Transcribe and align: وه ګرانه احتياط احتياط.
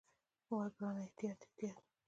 وه 0.51 0.63
ګرانه 0.75 1.01
احتياط 1.05 1.39
احتياط. 1.45 1.79